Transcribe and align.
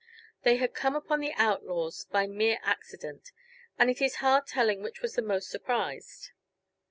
They 0.41 0.55
had 0.57 0.73
come 0.73 0.95
upon 0.95 1.19
the 1.19 1.31
outlaws 1.33 2.05
by 2.05 2.25
mere 2.25 2.57
accident, 2.63 3.31
and 3.77 3.87
it 3.87 4.01
is 4.01 4.15
hard 4.15 4.47
telling 4.47 4.81
which 4.81 5.03
was 5.03 5.13
the 5.13 5.21
most 5.21 5.51
surprised. 5.51 6.31